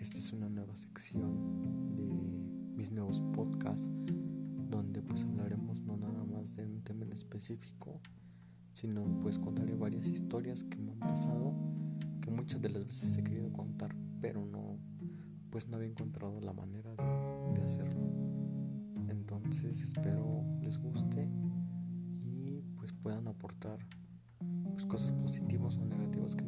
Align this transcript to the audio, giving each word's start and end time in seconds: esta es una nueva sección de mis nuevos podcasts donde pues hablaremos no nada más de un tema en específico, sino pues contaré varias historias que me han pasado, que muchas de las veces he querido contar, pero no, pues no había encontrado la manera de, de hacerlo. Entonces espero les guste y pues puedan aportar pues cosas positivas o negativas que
esta 0.00 0.18
es 0.18 0.32
una 0.32 0.48
nueva 0.48 0.76
sección 0.76 1.96
de 1.96 2.04
mis 2.76 2.92
nuevos 2.92 3.20
podcasts 3.32 3.90
donde 4.70 5.02
pues 5.02 5.24
hablaremos 5.24 5.82
no 5.82 5.96
nada 5.96 6.24
más 6.24 6.54
de 6.54 6.66
un 6.66 6.82
tema 6.82 7.04
en 7.04 7.12
específico, 7.12 8.00
sino 8.74 9.18
pues 9.20 9.38
contaré 9.38 9.74
varias 9.74 10.06
historias 10.06 10.62
que 10.62 10.78
me 10.78 10.92
han 10.92 11.00
pasado, 11.00 11.52
que 12.20 12.30
muchas 12.30 12.62
de 12.62 12.68
las 12.68 12.86
veces 12.86 13.16
he 13.16 13.24
querido 13.24 13.52
contar, 13.52 13.94
pero 14.20 14.44
no, 14.44 14.78
pues 15.50 15.68
no 15.68 15.76
había 15.76 15.88
encontrado 15.88 16.40
la 16.40 16.52
manera 16.52 16.94
de, 16.94 17.60
de 17.60 17.66
hacerlo. 17.66 18.08
Entonces 19.08 19.82
espero 19.82 20.44
les 20.62 20.78
guste 20.78 21.28
y 22.22 22.62
pues 22.76 22.92
puedan 22.92 23.26
aportar 23.26 23.80
pues 24.72 24.86
cosas 24.86 25.10
positivas 25.12 25.76
o 25.76 25.84
negativas 25.84 26.36
que 26.36 26.44